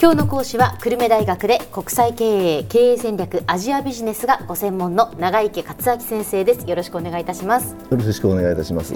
[0.00, 6.70] 今日の講師は久留米大学で国際経営経営戦略アジアビジネスがご専門の長池克明先生です。
[6.70, 7.74] よろしくお願いいたします。
[7.90, 8.94] よろしくお願いいたします。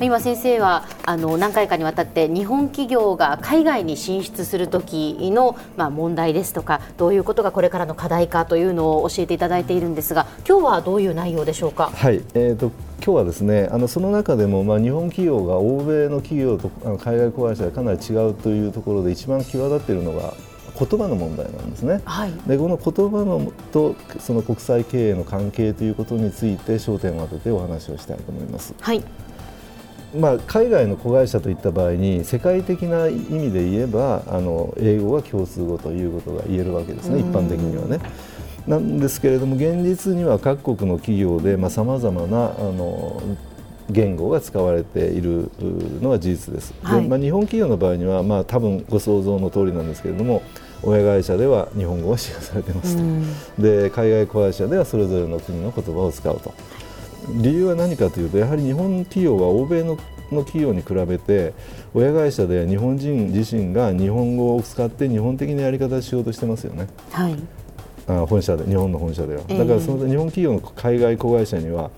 [0.00, 11.90] 今先生はあの何回かにわたって日本企業が海外に進出する時の、まあ、問題ですとかどういうことがこれからの課題かというのを教えていただいているんですが今日はどういう内容でしょうか？
[11.92, 20.32] はい、えーと、今日はですねあのその中でも、まあ、日本企業が欧米の企業とあの海外子会社がかなり違うというところで一番際立っているのが
[20.78, 28.74] 言葉の問題なんですね、はい、でこの言葉のとその国際経営の関係ということについて焦点を当ててお話をしたいと思います。
[28.80, 29.02] はい
[30.14, 38.00] まあ、海外の子会社といった場合に世界的な意味で言えばあの英語が共通語ということが言えるわけですね、一般的にはね。
[38.66, 43.22] なんですけれども現実には各国の企業でさまざ、まなあの
[43.90, 45.50] 言語が使われている
[46.02, 46.74] のは事実です。
[46.82, 50.42] はい、でまあ、日本企業の場合には、まあ、多分ご想像の通りなんですけれども
[50.82, 52.96] 親会社では日本語が使用されています
[53.56, 56.52] と、で海外子会社ではそれぞれの国の言葉を使うと。
[57.42, 59.98] 理由は何かというとやはり日本企業は欧米の
[60.32, 61.54] の企業に比べて
[61.94, 66.86] 親会社で日本人自身が日本語を使って日本的なやり方をしようとしてますよね。
[67.12, 67.36] はい。
[68.06, 71.90] あ本社で日本の本社では、だからその日本企業の海外子会社には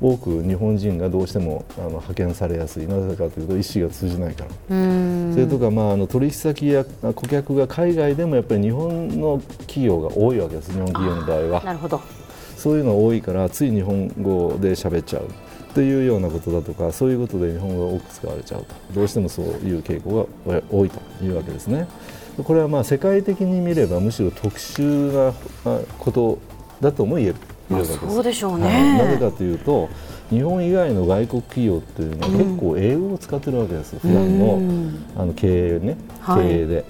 [0.00, 2.86] 多く日本人がどうしてもあの派遣されやすい。
[2.86, 4.50] なぜかというと意思が通じないから。
[5.32, 11.64] それとか、まあ、あの取引先や顧客が海外でもやっぱり日本の企業が多いわけです日本企業の場合は。
[11.64, 12.00] なるほど
[12.60, 15.28] そういうの多いからつい日本語で喋っちゃう。
[15.74, 18.74] というようなことだとかそういうことで日本語が多く使われちゃうと。
[18.92, 21.86] どうしてもそういう傾向が多いというわけですね。
[22.44, 25.32] これはまあ世界的に見ればむしろ特殊な
[25.98, 26.38] こと
[26.80, 27.36] だとも言える。
[27.84, 29.88] そうでしょうね、はい、なぜかというと
[30.28, 34.60] 日本以外の外国企業っていうのは結構英語を使ってるわけです、うん、普段の
[35.16, 35.96] あの経営ね。
[36.26, 36.84] 経営で。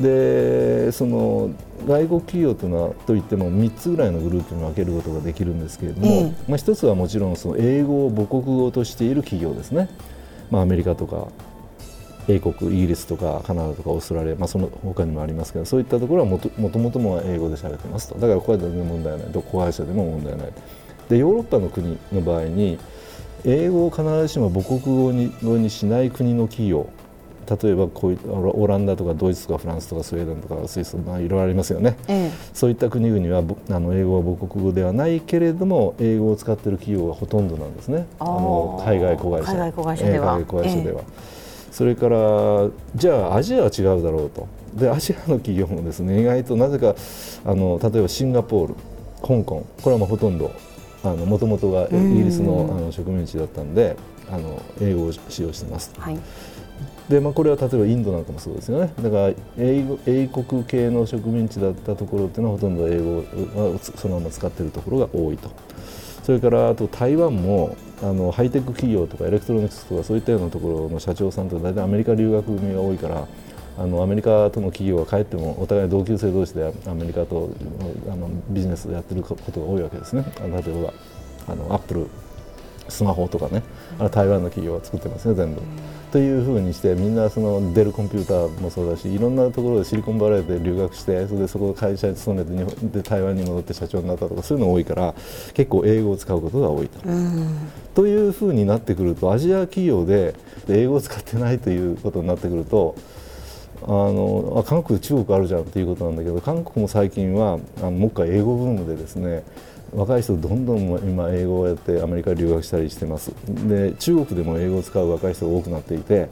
[0.00, 1.50] はいでその
[1.86, 9.88] 外国企業というのはといっても3つぐらいのグループに分けることができるんですけれども、えー、まあ、1つはもちろんその英語を母国語としている企業ですね、
[10.50, 11.28] まあ、アメリカとか
[12.28, 18.14] 英国イギリスとかカナダとかオーストラリア、まあ、その他にもありますけどそういったところはもともとも英語で喋ってますと。
[18.16, 19.32] だからこれでも問題ない。
[19.32, 20.52] どこ会社でも問題ない。
[21.08, 22.78] でヨーロッパの国の場合に
[23.44, 26.88] 英語を必ずしも母国語に語にしない国の企業
[27.48, 38.06] 例えばこういうオランダとかドイツとかフランスとかスウェーデンとかスイス、まあ、いろいろありますよね、ええ、そういった国々はあの英語は母国語ではないけれども英語を使っている企業がほとんどなんですね。
[38.18, 39.52] あの海外子会社。
[39.52, 40.32] 海外子会社では。
[40.34, 41.02] 海外子会社では、
[41.70, 44.48] それからじゃあアジアは違うだろうと。
[44.74, 46.94] でアジアの企業もですね意外となぜか
[47.44, 48.74] あの例えばシンガポール
[49.22, 49.66] 香港。
[49.82, 50.52] これはまあほとんど
[51.02, 53.96] もともとがイギリスのあの植民地だったんで
[54.30, 55.92] あの英語を使用してます。
[55.98, 56.18] はい
[57.10, 65.50] でまあ、これは例えばインドなんかもそうですよねだから英語英国系の植民地だったところっていうのはほとんど英語をそのまま使ってるところが多いと
[66.22, 73.26] それからあと台湾もあのハイテク企業とかエレクトロニクスとかそういったようなところの社長さんと大体アメリカ留学組が多いから
[73.76, 77.50] あのアメリカとの企業が帰ってもお互い同級生同士でアメリカと
[78.08, 80.24] あのビジネスをやってることが多いわけですね。
[80.38, 80.92] 例えば
[81.48, 82.06] あのアップル
[82.90, 83.62] スマホとかね
[83.98, 85.62] あの台湾の企業が作ってますね全部。
[86.10, 95.14] というふうにしてみんなそのデルコンピューターもそうだしいろんなところでシリコンバレーで留学してそれでそこの会社に勤めて日本で台湾に戻って社長になったとかそういうの多いから
[95.54, 97.00] 結構英語を使うことが多いと。
[97.94, 100.34] というふうになってくるとアジア企業で
[100.68, 102.96] 英語を使ってないということになってくると
[103.82, 109.42] あのあ韓国中国あるじゃんっていうことなんだけど韓国も最近はあのもう一回英語ブームでですね
[109.94, 110.78] 若い人どんどん
[111.08, 113.32] 今英語をやってアメリカ留学したりしてます。
[113.68, 116.28] で中国でも英語を使う若い人が多くなっていて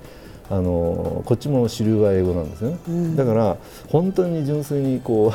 [0.50, 3.56] あのこっちも主流は英語なんですよね、うん、だから
[3.88, 5.32] 本当に純粋にこ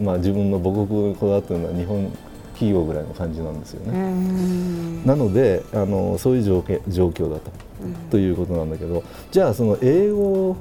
[0.00, 2.10] う、 まあ、自分の母国にこだわってるのは日本
[2.54, 5.02] 企業ぐらいの感じなんですよね。
[5.04, 7.52] なのであのそういう状況だと、
[7.84, 10.56] うん、ということなんだけどじゃあその英語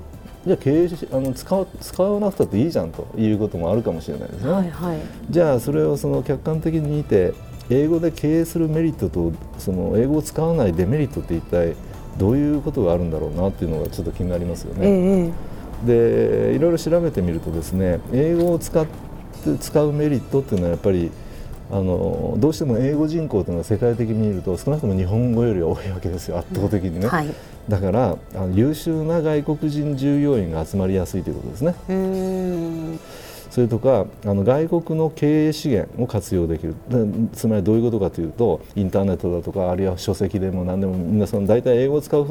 [0.47, 4.51] じゃあ経営あの使わ使わなくたっていいじゃんということもあるかもしれないですね。
[4.51, 4.99] はいはい、
[5.29, 7.33] じゃあそれをその客観的に見て
[7.69, 11.75] 英語で経営するメリットとその英語を使わないデメリットって一体
[12.17, 14.79] どういうことがあるんだろうなっていうのがちょっと気になりますよね。
[14.83, 15.31] え
[15.85, 21.11] でいろいろ調べてみるとですね英語を使って使うメリットっていうのはやっぱり
[21.69, 27.27] あのどうしても英語人口というのは世界的に見ると少なくとも日本語よりは多いわけですよ圧倒的にね、はい、
[27.67, 32.97] だからあの優秀な外国人従業員が集まりやすいということですね。
[33.49, 36.75] それとかあの外国の経営資源を活用できる。
[37.33, 42.23] つまりどういうことかというとインターネットだとかあるいは書籍でも何でも皆さん大体英語を使う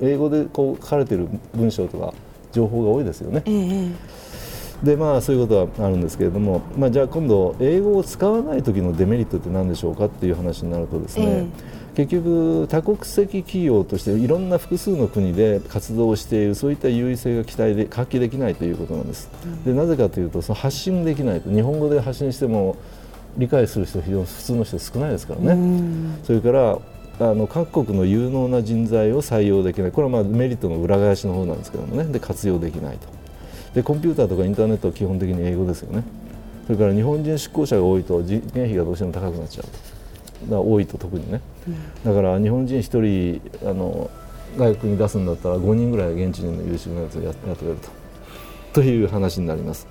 [0.00, 2.12] 英語でこう書かれている文章とか
[2.50, 3.42] 情報が多いですよね。
[3.46, 3.94] えー
[4.82, 22.76] でまあそういうことはあるんですけれども、まあ、じゃあ今度英語を使わない時のデメリットって何でしょうかっていう話になるとですね、えー、結局多国籍企業としていろんな複数の国で活動しているそういった優位性が期待で発揮できないということなんです、うん、でなぜかというとその発信できないと日本語で発信しても
[23.36, 26.78] 理解する人非常に普通の人少ないですからね、うん、それから
[27.20, 29.92] あの各国の有能な人材を採用できない。
[29.92, 32.04] これはまあメリットの裏返しの方なんですけどもね。
[32.04, 33.08] で活用できないと
[33.74, 36.02] でコンピューターとかインターネットは基本的に英語ですよね。
[36.66, 40.50] それから日本人出向者が多いと人件費がどうしても高くなっちゃうと。
[40.50, 44.10] だ多いと特にね、うん、だから日本人1人あの
[44.56, 47.98] 外国に出すんだったら5人ぐらい現地人の優秀なやつを雇えると。
[48.74, 49.86] という話になります。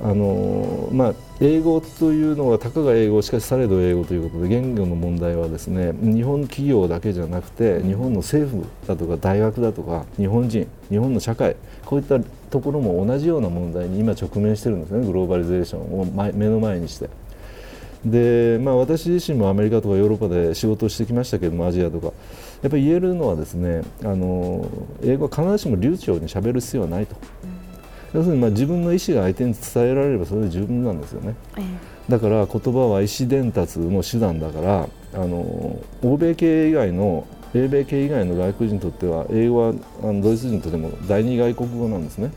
[0.00, 17.08] あのまあ、英語というのはたかが英語しかしされど英語ということで言語の問題はですね日本企業だけじゃなくて日本の政府だとか大学だとか日本人日本の社会こういったところも同じような問題に今直面してるんですねグローバリゼーションを目の前にして。
[18.04, 22.12] でまあ、私自身もアメリカとかヨーロッパで仕事をしてきましたけどもアジアとか
[22.62, 24.68] やっぱり言えるのはですねあの
[25.02, 27.16] 英語は必ずしも流暢にしゃべる必要はないと。
[28.14, 31.64] 要するにまあ自分の意思が相手に伝えられればそれで十分なんですよね、ええ、
[32.10, 42.30] だから言葉は意思伝達の手段だからあの欧米系以外の英米系以外の外国人にとっては英語はあのドイツ人にとっても第二外国語なんですね。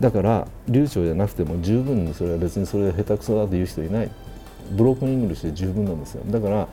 [0.00, 4.10] だから流暢じゃなくても十分にそれは別にそれが下手くそだという人いない。
[4.72, 6.22] broken English で十分なんですよ。
[6.26, 6.68] だから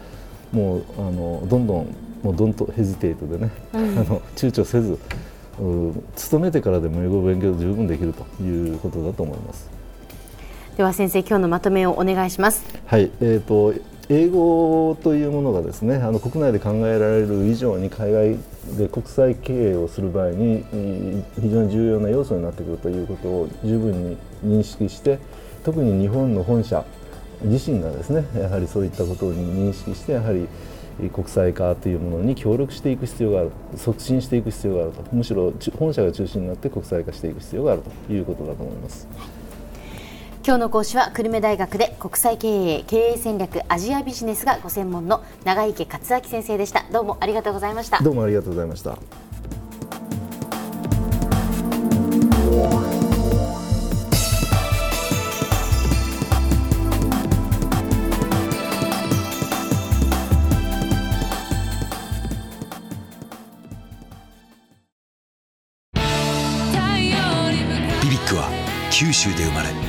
[0.52, 4.98] もうあのどんどんもうどんと hesitate でね、うん、あの躊躇せず
[6.16, 9.70] 勤めてからでも英語を勉強十分できるということだと思います。
[10.78, 12.64] では先生今日のまとめをお願いします。
[12.86, 13.74] はいえーと、
[14.12, 18.38] 英語というものがですねあの国内で考えられる以上に海外
[18.76, 20.66] で国際経営をする場合に
[21.40, 25.20] 非常に重要な要素になってくるということを十分に認識して
[25.64, 26.84] 特に日本の本社
[27.44, 30.48] 自身がですねやはりそういったことを認識してやはり
[31.10, 39.08] 国際化というものに協力していく必要がある促進していく必要があるとむしろ本社が中心になって国際化していく必要があるということだと思います。
[40.50, 46.86] 今日の講師は久留米大学で国際経営経営戦略アジアビジネスがご専門の長池克明先生でした。
[46.92, 48.02] どうもありがとうございました。
[48.02, 48.98] どうもありがとうございました。
[68.92, 69.89] 九州で生まれ